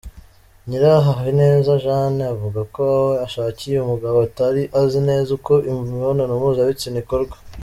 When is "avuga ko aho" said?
2.33-3.09